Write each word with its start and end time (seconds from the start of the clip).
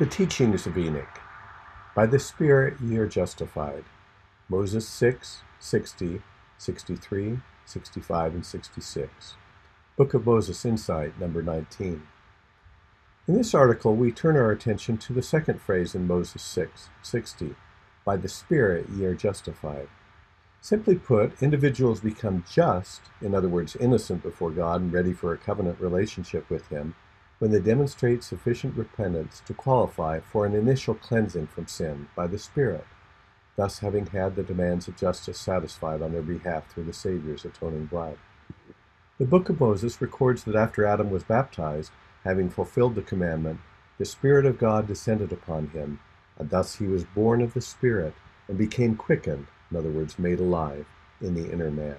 The 0.00 0.06
teachings 0.06 0.66
of 0.66 0.78
Enoch. 0.78 1.20
By 1.94 2.06
the 2.06 2.18
Spirit 2.18 2.80
ye 2.80 2.96
are 2.96 3.06
justified. 3.06 3.84
Moses 4.48 4.88
6, 4.88 5.42
60, 5.58 6.22
63, 6.56 7.40
65, 7.66 8.34
and 8.34 8.46
66. 8.46 9.34
Book 9.98 10.14
of 10.14 10.24
Moses 10.24 10.64
Insight, 10.64 11.20
number 11.20 11.42
19. 11.42 12.02
In 13.28 13.34
this 13.34 13.52
article, 13.52 13.94
we 13.94 14.10
turn 14.10 14.38
our 14.38 14.50
attention 14.50 14.96
to 14.96 15.12
the 15.12 15.20
second 15.20 15.60
phrase 15.60 15.94
in 15.94 16.06
Moses 16.06 16.40
6, 16.40 16.88
60. 17.02 17.54
By 18.02 18.16
the 18.16 18.26
Spirit 18.26 18.88
ye 18.88 19.04
are 19.04 19.14
justified. 19.14 19.88
Simply 20.62 20.94
put, 20.94 21.42
individuals 21.42 22.00
become 22.00 22.46
just, 22.50 23.02
in 23.20 23.34
other 23.34 23.50
words, 23.50 23.76
innocent 23.76 24.22
before 24.22 24.50
God 24.50 24.80
and 24.80 24.94
ready 24.94 25.12
for 25.12 25.34
a 25.34 25.36
covenant 25.36 25.78
relationship 25.78 26.48
with 26.48 26.68
Him, 26.68 26.94
when 27.40 27.50
they 27.50 27.58
demonstrate 27.58 28.22
sufficient 28.22 28.76
repentance 28.76 29.42
to 29.46 29.54
qualify 29.54 30.20
for 30.20 30.44
an 30.44 30.54
initial 30.54 30.94
cleansing 30.94 31.46
from 31.46 31.66
sin 31.66 32.06
by 32.14 32.26
the 32.26 32.38
Spirit, 32.38 32.84
thus 33.56 33.78
having 33.78 34.06
had 34.06 34.36
the 34.36 34.42
demands 34.42 34.86
of 34.86 34.96
justice 34.96 35.40
satisfied 35.40 36.02
on 36.02 36.12
their 36.12 36.22
behalf 36.22 36.68
through 36.68 36.84
the 36.84 36.92
Savior's 36.92 37.46
atoning 37.46 37.86
blood. 37.86 38.18
The 39.18 39.24
book 39.24 39.48
of 39.48 39.58
Moses 39.58 40.00
records 40.02 40.44
that 40.44 40.54
after 40.54 40.84
Adam 40.84 41.10
was 41.10 41.24
baptized, 41.24 41.92
having 42.24 42.50
fulfilled 42.50 42.94
the 42.94 43.02
commandment, 43.02 43.60
the 43.96 44.04
Spirit 44.04 44.44
of 44.44 44.58
God 44.58 44.86
descended 44.86 45.32
upon 45.32 45.68
him, 45.68 45.98
and 46.38 46.50
thus 46.50 46.76
he 46.76 46.86
was 46.86 47.04
born 47.04 47.40
of 47.40 47.54
the 47.54 47.60
Spirit 47.62 48.14
and 48.48 48.58
became 48.58 48.96
quickened, 48.96 49.46
in 49.70 49.78
other 49.78 49.90
words, 49.90 50.18
made 50.18 50.40
alive, 50.40 50.84
in 51.22 51.34
the 51.34 51.50
inner 51.50 51.70
man. 51.70 51.96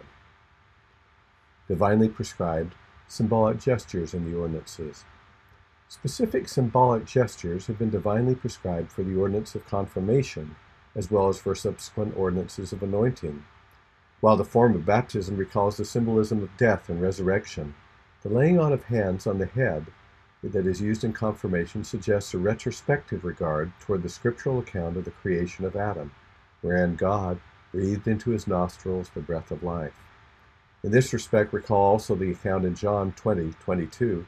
Divinely 1.67 2.09
prescribed 2.09 2.75
symbolic 3.07 3.59
gestures 3.59 4.13
in 4.13 4.29
the 4.29 4.37
ordinances. 4.37 5.03
Specific 5.91 6.47
symbolic 6.47 7.03
gestures 7.03 7.67
have 7.67 7.77
been 7.77 7.89
divinely 7.89 8.33
prescribed 8.33 8.93
for 8.93 9.03
the 9.03 9.13
ordinance 9.13 9.55
of 9.55 9.67
confirmation, 9.67 10.55
as 10.95 11.11
well 11.11 11.27
as 11.27 11.41
for 11.41 11.53
subsequent 11.53 12.15
ordinances 12.15 12.71
of 12.71 12.81
anointing. 12.81 13.43
While 14.21 14.37
the 14.37 14.45
form 14.45 14.73
of 14.73 14.85
baptism 14.85 15.35
recalls 15.35 15.75
the 15.75 15.83
symbolism 15.83 16.41
of 16.41 16.55
death 16.55 16.87
and 16.87 17.01
resurrection, 17.01 17.75
the 18.21 18.29
laying 18.29 18.57
on 18.57 18.71
of 18.71 18.85
hands 18.85 19.27
on 19.27 19.37
the 19.37 19.47
head 19.47 19.87
that 20.41 20.65
is 20.65 20.79
used 20.79 21.03
in 21.03 21.11
confirmation 21.11 21.83
suggests 21.83 22.33
a 22.33 22.37
retrospective 22.37 23.25
regard 23.25 23.73
toward 23.81 24.01
the 24.01 24.07
scriptural 24.07 24.59
account 24.59 24.95
of 24.95 25.03
the 25.03 25.11
creation 25.11 25.65
of 25.65 25.75
Adam, 25.75 26.13
wherein 26.61 26.95
God 26.95 27.41
breathed 27.73 28.07
into 28.07 28.29
his 28.29 28.47
nostrils 28.47 29.09
the 29.09 29.19
breath 29.19 29.51
of 29.51 29.61
life. 29.61 29.99
In 30.83 30.91
this 30.91 31.11
respect, 31.11 31.51
recall 31.51 31.91
also 31.91 32.15
the 32.15 32.31
account 32.31 32.63
in 32.63 32.75
John 32.75 33.11
20, 33.11 33.55
22, 33.59 34.25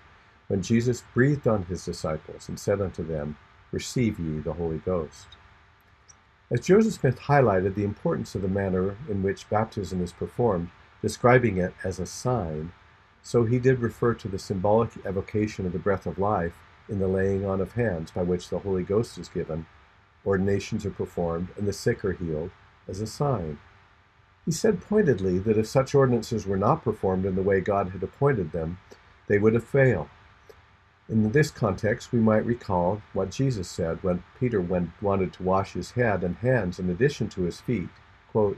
when 0.54 0.62
Jesus 0.62 1.04
breathed 1.16 1.48
on 1.48 1.64
his 1.64 1.84
disciples 1.84 2.48
and 2.48 2.60
said 2.60 2.80
unto 2.80 3.04
them, 3.04 3.38
Receive 3.72 4.20
ye 4.20 4.38
the 4.38 4.54
Holy 4.54 4.78
Ghost. 4.78 5.26
As 6.52 6.68
Joseph 6.68 6.94
Smith 6.94 7.22
highlighted 7.22 7.74
the 7.74 7.84
importance 7.84 8.36
of 8.36 8.44
the 8.44 8.48
manner 8.48 8.96
in 9.10 9.24
which 9.24 9.50
baptism 9.50 10.00
is 10.04 10.14
performed, 10.14 10.70
describing 11.02 11.58
it 11.58 11.74
as 11.84 12.00
a 12.00 12.06
sign, 12.06 12.72
so 13.24 13.46
he 13.46 13.58
did 13.58 13.80
refer 13.80 14.14
to 14.14 14.28
the 14.28 14.38
symbolic 14.38 14.92
evocation 15.04 15.66
of 15.66 15.72
the 15.72 15.80
breath 15.80 16.06
of 16.06 16.20
life 16.20 16.54
in 16.88 17.00
the 17.00 17.08
laying 17.08 17.44
on 17.44 17.60
of 17.60 17.72
hands 17.72 18.12
by 18.12 18.22
which 18.22 18.50
the 18.50 18.60
Holy 18.60 18.84
Ghost 18.84 19.18
is 19.18 19.30
given, 19.30 19.66
ordinations 20.24 20.86
are 20.86 20.92
performed, 20.92 21.48
and 21.58 21.68
the 21.68 21.74
sick 21.74 22.06
are 22.06 22.14
healed, 22.14 22.52
as 22.88 23.02
a 23.02 23.08
sign. 23.08 23.58
He 24.46 24.52
said 24.52 24.82
pointedly 24.82 25.40
that 25.40 25.58
if 25.58 25.66
such 25.66 25.96
ordinances 25.96 26.46
were 26.46 26.58
not 26.58 26.84
performed 26.84 27.26
in 27.26 27.34
the 27.34 27.42
way 27.42 27.60
God 27.60 27.90
had 27.90 28.04
appointed 28.04 28.52
them, 28.52 28.78
they 29.26 29.40
would 29.40 29.56
have 29.56 29.64
failed. 29.64 30.10
In 31.10 31.32
this 31.34 31.52
context, 31.52 32.14
we 32.14 32.20
might 32.20 32.46
recall 32.46 33.02
what 33.12 33.30
Jesus 33.30 33.68
said 33.68 34.02
when 34.04 34.24
Peter 34.40 34.62
went, 34.62 34.92
wanted 35.02 35.34
to 35.34 35.44
wash 35.44 35.74
his 35.74 35.92
head 35.92 36.24
and 36.24 36.38
hands 36.38 36.80
in 36.80 36.90
addition 36.90 37.28
to 37.30 37.42
his 37.42 37.60
feet. 37.60 37.90
Quote, 38.32 38.58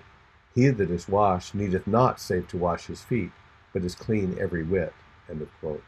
He 0.54 0.70
that 0.70 0.92
is 0.92 1.10
washed 1.10 1.56
needeth 1.56 1.88
not 1.88 2.20
save 2.20 2.48
to 2.50 2.58
wash 2.58 2.86
his 2.86 3.02
feet, 3.02 3.32
but 3.74 3.84
is 3.84 3.96
clean 3.96 4.38
every 4.40 4.64
whit. 4.64 4.94
The 5.28 5.80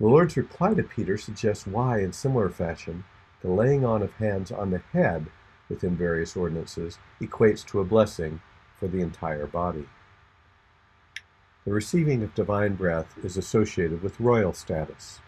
Lord's 0.00 0.36
reply 0.36 0.74
to 0.74 0.82
Peter 0.82 1.16
suggests 1.16 1.64
why, 1.64 2.00
in 2.00 2.12
similar 2.12 2.50
fashion, 2.50 3.04
the 3.40 3.50
laying 3.50 3.84
on 3.84 4.02
of 4.02 4.14
hands 4.14 4.50
on 4.50 4.72
the 4.72 4.82
head 4.92 5.26
within 5.68 5.96
various 5.96 6.36
ordinances 6.36 6.98
equates 7.20 7.64
to 7.66 7.78
a 7.78 7.84
blessing 7.84 8.40
for 8.74 8.88
the 8.88 9.00
entire 9.00 9.46
body. 9.46 9.86
The 11.64 11.72
receiving 11.72 12.24
of 12.24 12.34
divine 12.34 12.74
breath 12.74 13.16
is 13.22 13.36
associated 13.36 14.02
with 14.02 14.18
royal 14.18 14.52
status. 14.52 15.20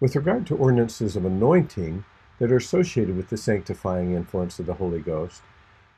With 0.00 0.16
regard 0.16 0.46
to 0.46 0.56
ordinances 0.56 1.14
of 1.14 1.26
anointing 1.26 2.04
that 2.38 2.50
are 2.50 2.56
associated 2.56 3.18
with 3.18 3.28
the 3.28 3.36
sanctifying 3.36 4.14
influence 4.14 4.58
of 4.58 4.64
the 4.64 4.74
Holy 4.74 5.00
Ghost, 5.00 5.42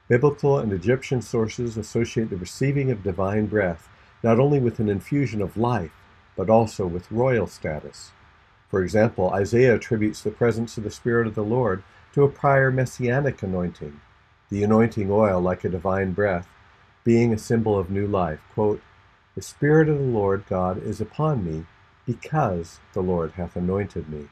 biblical 0.09 0.59
and 0.59 0.73
Egyptian 0.73 1.23
sources 1.23 1.77
associate 1.77 2.29
the 2.29 2.37
receiving 2.37 2.91
of 2.91 3.05
divine 3.05 3.47
breath 3.47 3.89
not 4.25 4.41
only 4.41 4.59
with 4.59 4.81
an 4.81 4.89
infusion 4.89 5.41
of 5.41 5.57
life, 5.57 5.93
but 6.37 6.51
also 6.51 6.85
with 6.87 7.13
royal 7.13 7.47
status. 7.47 8.11
For 8.69 8.83
example, 8.83 9.31
Isaiah 9.31 9.77
attributes 9.77 10.21
the 10.23 10.31
presence 10.33 10.77
of 10.77 10.83
the 10.83 10.91
Spirit 10.91 11.29
of 11.29 11.37
the 11.37 11.45
Lord 11.45 11.85
to 12.15 12.25
a 12.25 12.29
prior 12.29 12.73
messianic 12.73 13.43
anointing, 13.43 14.01
the 14.49 14.65
anointing 14.65 15.11
oil 15.11 15.41
like 15.41 15.65
a 15.65 15.69
divine 15.69 16.13
breath, 16.13 16.49
being 17.05 17.33
a 17.33 17.39
symbol 17.39 17.79
of 17.79 17.91
new 17.91 18.07
life. 18.07 18.41
Quote, 18.55 18.83
the 19.37 19.43
Spirit 19.43 19.89
of 19.89 19.99
the 19.99 20.05
Lord 20.05 20.45
God 20.49 20.83
is 20.83 21.01
upon 21.01 21.45
me, 21.45 21.67
because 22.07 22.81
the 22.93 23.03
Lord 23.03 23.33
hath 23.33 23.57
anointed 23.57 24.09
me. 24.09 24.29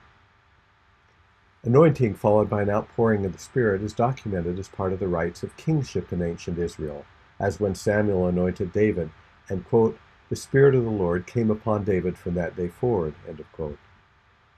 Anointing 1.63 2.15
followed 2.15 2.49
by 2.49 2.63
an 2.63 2.71
outpouring 2.71 3.27
of 3.27 3.33
the 3.33 3.39
Spirit 3.39 3.83
is 3.83 3.93
documented 3.93 4.59
as 4.59 4.69
part 4.69 4.93
of 4.93 4.99
the 4.99 5.09
rites 5.09 5.43
of 5.43 5.57
kingship 5.59 6.13
in 6.13 6.23
ancient 6.23 6.59
Israel, 6.59 7.05
as 7.39 7.61
when 7.61 7.75
Samuel 7.75 8.27
anointed 8.27 8.73
David, 8.73 9.11
and, 9.49 9.67
quote, 9.69 9.99
the 10.31 10.37
Spirit 10.37 10.75
of 10.75 10.85
the 10.85 10.91
Lord 10.91 11.27
came 11.27 11.51
upon 11.51 11.85
David 11.85 12.17
from 12.17 12.35
that 12.35 12.57
day 12.57 12.69
forward, 12.69 13.15
end 13.29 13.41
of 13.41 13.53
quote. 13.53 13.79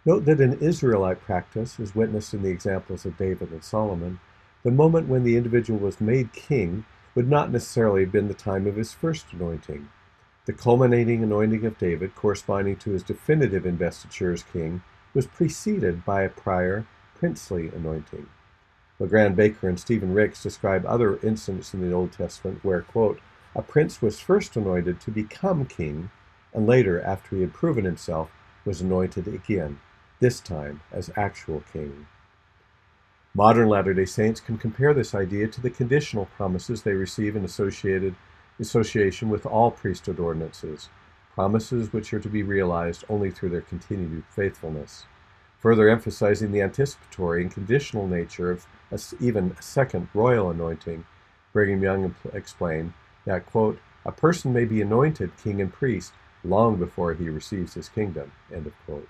Note 0.05 0.25
that 0.27 0.41
in 0.41 0.59
Israelite 0.59 1.23
practice, 1.23 1.81
as 1.81 1.95
witnessed 1.95 2.35
in 2.35 2.43
the 2.43 2.51
examples 2.51 3.07
of 3.07 3.17
David 3.17 3.51
and 3.51 3.65
Solomon, 3.65 4.21
the 4.65 4.71
moment 4.71 5.09
when 5.09 5.25
the 5.25 5.37
individual 5.37 5.79
was 5.81 6.01
made 6.01 6.33
king 6.33 6.85
would 7.15 7.29
not 7.29 7.51
necessarily 7.51 8.03
have 8.03 8.13
been 8.13 8.29
the 8.29 8.35
time 8.35 8.67
of 8.67 8.77
his 8.77 8.93
first 8.93 9.27
anointing. 9.33 9.89
The 10.45 10.53
culminating 10.53 11.23
anointing 11.23 11.65
of 11.65 11.79
David, 11.79 12.17
corresponding 12.17 12.77
to 12.79 12.91
his 12.91 13.05
definitive 13.05 13.65
investiture 13.65 14.33
as 14.33 14.43
king, 14.43 14.83
was 15.15 15.27
preceded 15.27 16.05
by 16.05 16.23
a 16.23 16.29
prior 16.29 16.85
princely 17.15 17.69
anointing. 17.69 18.27
LeGrand 18.99 19.37
Baker 19.37 19.69
and 19.69 19.79
Stephen 19.79 20.13
Ricks 20.13 20.43
describe 20.43 20.85
other 20.85 21.19
instances 21.21 21.75
in 21.75 21.81
the 21.81 21.95
Old 21.95 22.13
Testament 22.13 22.65
where, 22.65 22.83
quote, 22.83 23.21
a 23.55 23.63
prince 23.63 24.03
was 24.03 24.19
first 24.19 24.57
anointed 24.57 25.01
to 25.01 25.11
become 25.11 25.65
king, 25.65 26.11
and 26.53 26.67
later, 26.67 27.01
after 27.03 27.37
he 27.37 27.43
had 27.43 27.53
proven 27.53 27.85
himself, 27.85 28.31
was 28.65 28.81
anointed 28.81 29.29
again, 29.29 29.79
this 30.19 30.41
time 30.41 30.81
as 30.91 31.11
actual 31.17 31.63
king. 31.73 32.07
Modern 33.35 33.69
Latter 33.69 33.95
day 33.95 34.05
Saints 34.05 34.41
can 34.41 34.59
compare 34.59 34.93
this 34.93 35.15
idea 35.15 35.47
to 35.49 35.61
the 35.61 35.71
conditional 35.71 36.27
promises 36.37 36.83
they 36.83 36.95
receive 36.95 37.37
in 37.37 37.45
associated 37.45 38.15
association 38.61 39.29
with 39.29 39.47
all 39.47 39.71
priesthood 39.71 40.19
ordinances, 40.19 40.89
promises 41.35 41.93
which 41.93 42.13
are 42.13 42.21
to 42.21 42.29
be 42.29 42.43
realized 42.43 43.05
only 43.09 43.31
through 43.31 43.49
their 43.49 43.61
continued 43.61 44.25
faithfulness, 44.29 45.05
further 45.59 45.89
emphasizing 45.89 46.53
the 46.53 46.63
anticipatory 46.63 47.43
and 47.43 47.53
conditional 47.53 48.07
nature 48.07 48.51
of 48.51 48.67
a, 48.91 48.99
even 49.21 49.55
a 49.59 49.63
second 49.63 50.09
royal 50.13 50.51
anointing. 50.51 51.05
Brigham 51.53 51.83
Young 51.83 52.15
explained 52.33 52.93
that, 53.25 53.47
quote, 53.47 53.79
a 54.05 54.13
person 54.13 54.53
may 54.53 54.65
be 54.65 54.83
anointed 54.83 55.37
king 55.37 55.61
and 55.61 55.73
priest 55.73 56.13
long 56.45 56.77
before 56.77 57.15
he 57.15 57.29
receives 57.29 57.75
his 57.75 57.89
kingdom, 57.89 58.33
end 58.53 58.67
of 58.67 58.75
quote. 58.85 59.09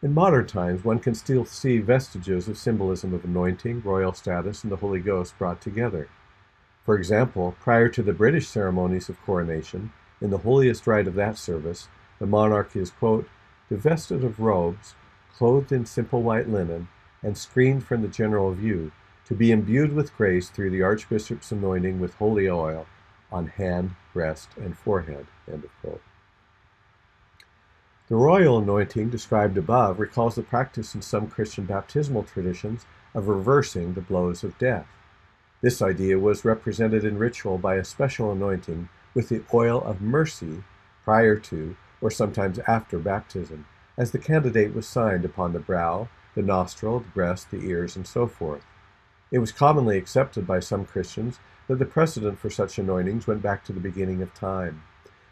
In 0.00 0.14
modern 0.14 0.46
times, 0.46 0.84
one 0.84 1.00
can 1.00 1.16
still 1.16 1.44
see 1.44 1.78
vestiges 1.78 2.46
of 2.46 2.56
symbolism 2.56 3.12
of 3.12 3.24
anointing, 3.24 3.82
royal 3.82 4.12
status, 4.12 4.62
and 4.62 4.70
the 4.70 4.76
Holy 4.76 5.00
Ghost 5.00 5.36
brought 5.38 5.60
together. 5.60 6.08
For 6.88 6.96
example, 6.96 7.54
prior 7.60 7.90
to 7.90 8.02
the 8.02 8.14
British 8.14 8.48
ceremonies 8.48 9.10
of 9.10 9.20
coronation, 9.20 9.92
in 10.22 10.30
the 10.30 10.38
holiest 10.38 10.86
rite 10.86 11.06
of 11.06 11.16
that 11.16 11.36
service, 11.36 11.86
the 12.18 12.24
monarch 12.24 12.74
is, 12.74 12.92
quote, 12.92 13.28
divested 13.68 14.24
of 14.24 14.40
robes, 14.40 14.94
clothed 15.36 15.70
in 15.70 15.84
simple 15.84 16.22
white 16.22 16.48
linen, 16.48 16.88
and 17.22 17.36
screened 17.36 17.84
from 17.84 18.00
the 18.00 18.08
general 18.08 18.54
view, 18.54 18.90
to 19.26 19.34
be 19.34 19.52
imbued 19.52 19.92
with 19.92 20.16
grace 20.16 20.48
through 20.48 20.70
the 20.70 20.80
archbishop's 20.80 21.52
anointing 21.52 22.00
with 22.00 22.14
holy 22.14 22.48
oil 22.48 22.86
on 23.30 23.48
hand, 23.48 23.94
breast, 24.14 24.48
and 24.56 24.78
forehead. 24.78 25.26
The 25.46 25.98
royal 28.16 28.56
anointing 28.56 29.10
described 29.10 29.58
above 29.58 30.00
recalls 30.00 30.36
the 30.36 30.42
practice 30.42 30.94
in 30.94 31.02
some 31.02 31.28
Christian 31.28 31.66
baptismal 31.66 32.22
traditions 32.22 32.86
of 33.12 33.28
reversing 33.28 33.92
the 33.92 34.00
blows 34.00 34.42
of 34.42 34.56
death. 34.56 34.86
This 35.60 35.82
idea 35.82 36.18
was 36.18 36.44
represented 36.44 37.04
in 37.04 37.18
ritual 37.18 37.58
by 37.58 37.74
a 37.74 37.84
special 37.84 38.30
anointing 38.30 38.88
with 39.14 39.28
the 39.28 39.42
oil 39.52 39.82
of 39.82 40.00
mercy 40.00 40.62
prior 41.02 41.36
to 41.36 41.76
or 42.00 42.10
sometimes 42.10 42.60
after 42.60 42.98
baptism, 42.98 43.66
as 43.96 44.12
the 44.12 44.18
candidate 44.18 44.72
was 44.72 44.86
signed 44.86 45.24
upon 45.24 45.52
the 45.52 45.58
brow, 45.58 46.08
the 46.36 46.42
nostril, 46.42 47.00
the 47.00 47.08
breast, 47.08 47.50
the 47.50 47.58
ears, 47.58 47.96
and 47.96 48.06
so 48.06 48.28
forth. 48.28 48.64
It 49.32 49.40
was 49.40 49.50
commonly 49.50 49.98
accepted 49.98 50.46
by 50.46 50.60
some 50.60 50.84
Christians 50.84 51.40
that 51.66 51.80
the 51.80 51.84
precedent 51.84 52.38
for 52.38 52.50
such 52.50 52.78
anointings 52.78 53.26
went 53.26 53.42
back 53.42 53.64
to 53.64 53.72
the 53.72 53.80
beginning 53.80 54.22
of 54.22 54.32
time. 54.34 54.82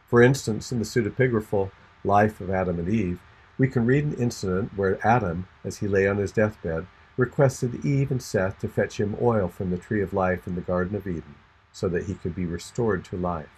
For 0.08 0.22
instance, 0.22 0.72
in 0.72 0.80
the 0.80 0.84
pseudepigraphal 0.84 1.70
Life 2.04 2.40
of 2.40 2.50
Adam 2.50 2.80
and 2.80 2.88
Eve, 2.88 3.20
we 3.58 3.68
can 3.68 3.86
read 3.86 4.04
an 4.04 4.14
incident 4.14 4.76
where 4.76 5.04
Adam, 5.06 5.46
as 5.64 5.78
he 5.78 5.88
lay 5.88 6.06
on 6.06 6.18
his 6.18 6.32
deathbed, 6.32 6.86
requested 7.16 7.84
Eve 7.84 8.10
and 8.10 8.22
Seth 8.22 8.58
to 8.60 8.68
fetch 8.68 9.00
him 9.00 9.16
oil 9.20 9.48
from 9.48 9.70
the 9.70 9.78
tree 9.78 10.02
of 10.02 10.12
life 10.12 10.46
in 10.46 10.54
the 10.54 10.60
Garden 10.60 10.96
of 10.96 11.06
Eden 11.06 11.34
so 11.72 11.88
that 11.88 12.04
he 12.04 12.14
could 12.14 12.34
be 12.34 12.46
restored 12.46 13.04
to 13.06 13.16
life. 13.16 13.48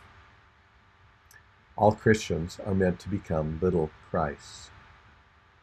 All 1.76 1.92
Christians 1.92 2.58
are 2.64 2.74
meant 2.74 2.98
to 3.00 3.08
become 3.08 3.58
little 3.62 3.90
Christs. 4.10 4.70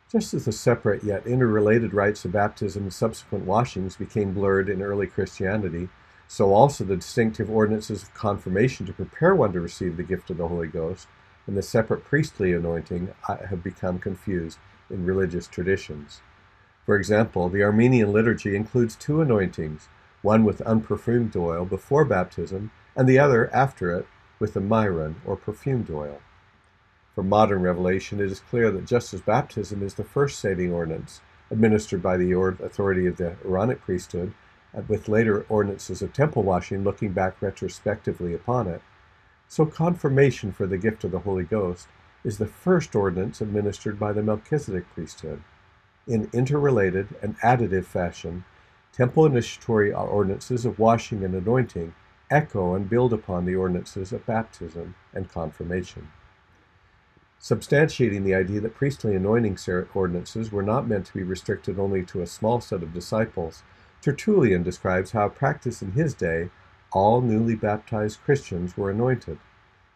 Just 0.10 0.34
as 0.34 0.46
the 0.46 0.52
separate 0.52 1.04
yet 1.04 1.28
interrelated 1.28 1.94
rites 1.94 2.24
of 2.24 2.32
baptism 2.32 2.84
and 2.84 2.94
subsequent 2.94 3.46
washings 3.46 3.98
became 3.98 4.34
blurred 4.34 4.70
in 4.70 4.82
early 4.82 5.08
Christianity, 5.08 5.90
so 6.28 6.54
also 6.54 6.84
the 6.84 6.96
distinctive 6.96 7.50
ordinances 7.50 8.04
of 8.04 8.14
confirmation 8.14 8.86
to 8.86 8.94
prepare 8.94 9.36
one 9.36 9.52
to 9.54 9.60
receive 9.60 9.98
the 9.98 10.04
gift 10.04 10.30
of 10.30 10.38
the 10.38 10.48
Holy 10.48 10.68
Ghost 10.68 11.08
and 11.48 11.58
the 11.58 11.62
separate 11.62 12.04
priestly 12.06 12.54
anointing 12.54 13.14
uh, 13.28 13.38
have 13.48 13.64
become 13.64 14.00
confused 14.00 14.58
in 14.90 15.06
religious 15.06 15.48
traditions. 15.48 16.22
For 16.86 16.96
example, 16.96 17.50
the 17.50 17.64
Armenian 17.64 18.14
liturgy 18.14 18.56
includes 18.56 18.96
two 18.96 19.20
anointings, 19.20 19.90
one 20.22 20.44
with 20.44 20.62
unperfumed 20.66 21.36
oil 21.36 21.66
before 21.66 22.06
baptism, 22.06 22.72
and 22.96 23.10
the 23.10 23.18
other 23.18 23.54
after 23.54 23.92
it 23.92 24.06
with 24.40 24.54
the 24.54 24.62
myron 24.62 25.16
or 25.26 25.36
perfumed 25.36 25.90
oil. 25.90 26.22
From 27.16 27.30
modern 27.30 27.62
revelation, 27.62 28.20
it 28.20 28.32
is 28.32 28.40
clear 28.40 28.70
that 28.72 28.86
just 28.86 29.14
as 29.14 29.22
baptism 29.22 29.82
is 29.82 29.96
the 29.96 30.04
first 30.04 30.40
saving 30.40 30.72
ordinance 30.72 31.22
administered 31.50 32.04
by 32.04 32.18
the 32.18 32.32
authority 32.34 33.08
of 33.08 33.18
the 33.18 33.36
Aaronic 33.44 33.82
priesthood, 33.82 34.34
uh, 34.76 34.82
with 34.88 35.08
later 35.08 35.46
ordinances 35.48 36.02
of 36.02 36.12
temple 36.12 36.44
washing 36.44 36.84
looking 36.84 37.14
back 37.14 37.42
retrospectively 37.42 38.34
upon 38.34 38.68
it, 38.68 38.82
so 39.48 39.66
confirmation 39.66 40.52
for 40.52 40.68
the 40.68 40.78
gift 40.78 41.04
of 41.04 41.12
the 41.12 41.20
Holy 41.20 41.44
Ghost 41.44 41.88
is 42.24 42.38
the 42.38 42.48
first 42.48 42.96
ordinance 42.96 43.42
administered 43.42 44.00
by 44.00 44.12
the 44.12 44.24
Melchizedek 44.24 44.86
priesthood. 44.94 45.42
In 46.08 46.30
interrelated 46.34 47.16
and 47.22 47.38
additive 47.40 47.86
fashion, 47.86 48.46
temple 48.92 49.26
initiatory 49.26 49.92
ordinances 49.92 50.66
of 50.66 50.78
washing 50.78 51.24
and 51.24 51.34
anointing 51.34 51.94
echo 52.30 52.74
and 52.74 52.90
build 52.90 53.14
upon 53.14 53.46
the 53.46 53.56
ordinances 53.56 54.12
of 54.12 54.26
baptism 54.26 54.96
and 55.14 55.30
confirmation. 55.30 56.10
Substantiating 57.40 58.24
the 58.24 58.34
idea 58.34 58.60
that 58.62 58.76
priestly 58.76 59.16
anointing 59.16 59.58
ordinances 59.94 60.52
were 60.52 60.64
not 60.64 60.88
meant 60.88 61.06
to 61.08 61.14
be 61.14 61.24
restricted 61.24 61.78
only 61.78 62.04
to 62.04 62.22
a 62.22 62.28
small 62.28 62.60
set 62.62 62.82
of 62.82 62.94
disciples, 62.94 63.64
Tertullian 64.02 64.64
describes 64.64 65.12
how 65.12 65.30
practice 65.30 65.82
in 65.82 65.92
his 65.92 66.14
day 66.14 66.50
all 66.92 67.22
newly 67.22 67.56
baptized 67.56 68.24
Christians 68.24 68.78
were 68.78 68.90
anointed. 68.90 69.38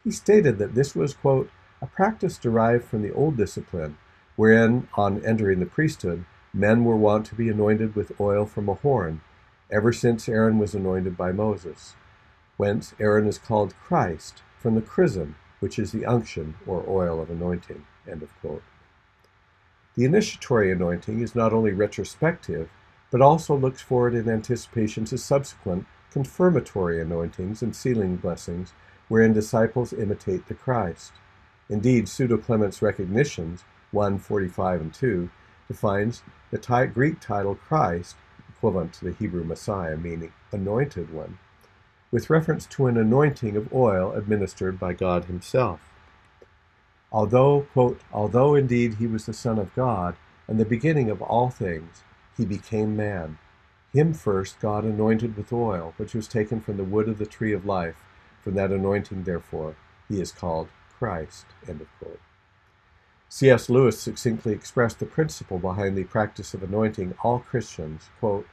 He 0.04 0.12
stated 0.12 0.58
that 0.58 0.76
this 0.76 0.96
was, 0.96 1.14
quote, 1.14 1.50
a 1.82 1.88
practice 1.88 2.38
derived 2.38 2.86
from 2.86 3.02
the 3.02 3.14
old 3.14 3.38
discipline, 3.38 3.98
wherein, 4.40 4.88
on 4.94 5.22
entering 5.26 5.60
the 5.60 5.66
priesthood, 5.66 6.24
men 6.54 6.86
were 6.86 6.96
wont 6.96 7.26
to 7.26 7.36
be 7.36 7.50
anointed 7.50 7.94
with 7.94 8.22
oil 8.22 8.46
from 8.46 8.70
a 8.70 8.74
horn, 8.74 9.20
ever 9.70 9.92
since 9.92 10.30
Aaron 10.30 10.58
was 10.58 10.74
anointed 10.74 11.18
by 11.18 11.30
Moses. 11.30 11.98
Whence 12.56 12.96
Aaron 13.02 13.28
is 13.28 13.38
called 13.38 13.76
Christ, 13.84 14.42
from 14.58 14.76
the 14.76 14.82
chrism, 14.82 15.36
which 15.60 15.78
is 15.78 15.92
the 15.92 16.06
unction 16.06 16.56
or 16.66 16.86
oil 16.88 17.20
of 17.22 17.30
anointing. 17.30 17.86
End 18.10 18.24
of 18.24 18.34
quote. 18.40 18.64
The 19.96 20.06
initiatory 20.06 20.72
anointing 20.72 21.20
is 21.20 21.36
not 21.36 21.52
only 21.52 21.74
retrospective, 21.74 22.70
but 23.12 23.22
also 23.22 23.58
looks 23.58 23.82
forward 23.82 24.16
in 24.16 24.30
anticipation 24.30 25.04
to 25.04 25.18
subsequent 25.18 25.86
confirmatory 26.12 27.02
anointings 27.02 27.62
and 27.62 27.76
sealing 27.76 28.16
blessings, 28.16 28.72
wherein 29.10 29.34
disciples 29.34 29.92
imitate 29.92 30.48
the 30.48 30.54
Christ. 30.54 31.12
Indeed, 31.70 32.08
Pseudo 32.08 32.38
Clement's 32.38 32.82
Recognitions, 32.82 33.66
145 33.92 34.82
and 34.82 34.94
2, 34.94 35.30
defines 35.68 36.24
the 36.52 36.90
Greek 36.94 37.20
title 37.20 37.56
Christ, 37.56 38.16
equivalent 38.50 38.94
to 38.94 39.06
the 39.06 39.14
Hebrew 39.14 39.44
Messiah, 39.44 39.98
meaning 39.98 40.34
anointed 40.52 41.14
one, 41.14 41.38
with 42.12 42.30
reference 42.30 42.66
to 42.68 42.88
an 42.88 42.98
anointing 42.98 43.56
of 43.56 43.74
oil 43.74 44.14
administered 44.14 44.80
by 44.80 44.94
God 44.94 45.26
Himself. 45.26 45.82
Although, 47.12 47.68
quote, 47.74 48.02
although 48.14 48.56
indeed 48.56 48.96
he 48.96 49.08
was 49.08 49.26
the 49.26 49.34
Son 49.34 49.58
of 49.58 49.74
God 49.76 50.16
and 50.48 50.60
the 50.60 50.66
beginning 50.66 51.10
of 51.10 51.22
all 51.22 51.50
things, 51.50 52.04
he 52.38 52.46
became 52.46 52.96
man 52.96 53.38
him 53.94 54.14
first 54.14 54.60
God 54.60 54.84
anointed 54.84 55.36
with 55.36 55.52
oil, 55.52 55.94
which 55.98 56.14
was 56.14 56.28
taken 56.28 56.62
from 56.62 56.78
the 56.78 56.84
wood 56.84 57.10
of 57.10 57.18
the 57.18 57.26
tree 57.26 57.54
of 57.54 57.66
life. 57.66 57.96
From 58.44 58.54
that 58.56 58.72
anointing, 58.72 59.24
therefore, 59.24 59.76
he 60.08 60.22
is 60.22 60.32
called 60.32 60.70
Christ. 60.98 61.46
C.S. 63.32 63.70
Lewis 63.70 64.00
succinctly 64.00 64.54
expressed 64.54 64.98
the 64.98 65.06
principle 65.06 65.60
behind 65.60 65.96
the 65.96 66.04
practice 66.04 66.56
of 66.56 66.64
anointing 66.64 67.14
all 67.24 67.40
Christians. 67.40 68.10
Quote, 68.20 68.48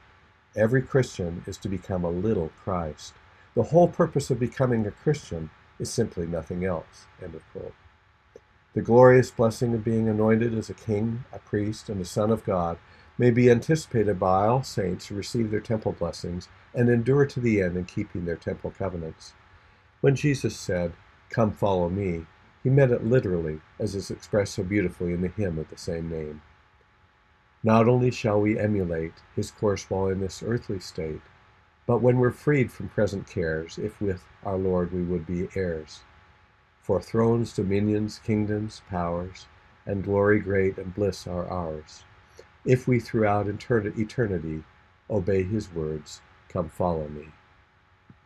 Every 0.55 0.83
Christian 0.83 1.43
is 1.47 1.57
to 1.57 1.67
become 1.67 2.03
a 2.03 2.11
little 2.11 2.51
Christ. 2.63 3.13
The 3.55 3.63
whole 3.63 3.87
purpose 3.87 4.29
of 4.29 4.39
becoming 4.39 4.85
a 4.85 4.91
Christian 4.91 5.49
is 5.79 5.91
simply 5.91 6.27
nothing 6.27 6.63
else. 6.63 7.07
The 8.73 8.81
glorious 8.83 9.31
blessing 9.31 9.73
of 9.73 9.83
being 9.83 10.07
anointed 10.07 10.53
as 10.55 10.69
a 10.69 10.75
king, 10.75 11.25
a 11.33 11.39
priest, 11.39 11.89
and 11.89 11.99
a 11.99 12.05
son 12.05 12.29
of 12.29 12.45
God 12.45 12.77
may 13.17 13.31
be 13.31 13.49
anticipated 13.49 14.19
by 14.19 14.45
all 14.45 14.61
saints 14.61 15.07
who 15.07 15.15
receive 15.15 15.49
their 15.49 15.59
temple 15.59 15.93
blessings 15.93 16.49
and 16.75 16.87
endure 16.87 17.25
to 17.25 17.39
the 17.39 17.61
end 17.63 17.77
in 17.77 17.85
keeping 17.85 18.25
their 18.25 18.35
temple 18.35 18.71
covenants. 18.77 19.33
When 20.01 20.15
Jesus 20.15 20.55
said, 20.55 20.93
Come 21.31 21.51
follow 21.51 21.89
me, 21.89 22.27
he 22.63 22.69
meant 22.69 22.91
it 22.91 23.05
literally, 23.05 23.61
as 23.79 23.95
is 23.95 24.11
expressed 24.11 24.55
so 24.55 24.63
beautifully 24.63 25.13
in 25.13 25.21
the 25.21 25.27
hymn 25.29 25.57
of 25.57 25.69
the 25.69 25.77
same 25.77 26.09
name. 26.09 26.41
Not 27.63 27.87
only 27.87 28.11
shall 28.11 28.41
we 28.41 28.59
emulate 28.59 29.13
his 29.35 29.51
course 29.51 29.89
while 29.89 30.07
in 30.07 30.19
this 30.19 30.43
earthly 30.43 30.79
state, 30.79 31.21
but 31.85 32.01
when 32.01 32.17
we're 32.17 32.31
freed 32.31 32.71
from 32.71 32.89
present 32.89 33.27
cares, 33.27 33.77
if 33.77 34.01
with 34.01 34.23
our 34.43 34.57
Lord 34.57 34.91
we 34.91 35.03
would 35.03 35.25
be 35.25 35.49
heirs. 35.55 36.01
For 36.81 37.01
thrones, 37.01 37.53
dominions, 37.53 38.19
kingdoms, 38.19 38.81
powers, 38.89 39.47
and 39.85 40.03
glory 40.03 40.39
great 40.39 40.77
and 40.77 40.93
bliss 40.93 41.27
are 41.27 41.49
ours 41.49 42.03
if 42.67 42.85
we 42.85 42.99
throughout 42.99 43.47
eternity 43.47 44.63
obey 45.09 45.43
his 45.43 45.73
words, 45.73 46.21
Come 46.49 46.69
follow 46.69 47.07
me. 47.07 47.29